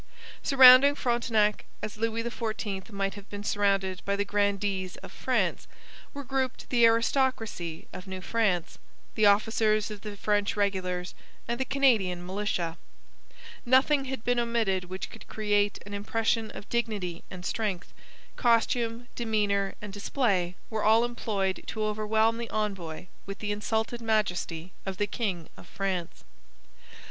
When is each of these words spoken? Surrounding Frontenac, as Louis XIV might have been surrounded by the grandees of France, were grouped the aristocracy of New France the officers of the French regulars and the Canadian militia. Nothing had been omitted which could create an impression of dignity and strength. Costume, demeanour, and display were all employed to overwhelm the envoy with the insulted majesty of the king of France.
Surrounding 0.41 0.95
Frontenac, 0.95 1.65
as 1.83 1.95
Louis 1.95 2.23
XIV 2.23 2.89
might 2.91 3.13
have 3.13 3.29
been 3.29 3.43
surrounded 3.43 4.03
by 4.03 4.15
the 4.15 4.25
grandees 4.25 4.95
of 5.03 5.11
France, 5.11 5.67
were 6.11 6.23
grouped 6.23 6.67
the 6.71 6.85
aristocracy 6.87 7.87
of 7.93 8.07
New 8.07 8.19
France 8.19 8.79
the 9.13 9.27
officers 9.27 9.91
of 9.91 10.01
the 10.01 10.17
French 10.17 10.55
regulars 10.55 11.13
and 11.47 11.59
the 11.59 11.65
Canadian 11.65 12.25
militia. 12.25 12.79
Nothing 13.63 14.05
had 14.05 14.23
been 14.23 14.39
omitted 14.39 14.85
which 14.85 15.11
could 15.11 15.27
create 15.27 15.77
an 15.85 15.93
impression 15.93 16.49
of 16.49 16.67
dignity 16.69 17.23
and 17.29 17.45
strength. 17.45 17.93
Costume, 18.35 19.07
demeanour, 19.13 19.75
and 19.83 19.93
display 19.93 20.55
were 20.71 20.83
all 20.83 21.05
employed 21.05 21.63
to 21.67 21.83
overwhelm 21.85 22.39
the 22.39 22.49
envoy 22.49 23.05
with 23.27 23.37
the 23.37 23.51
insulted 23.51 24.01
majesty 24.01 24.73
of 24.83 24.97
the 24.97 25.05
king 25.05 25.47
of 25.55 25.67
France. 25.67 26.23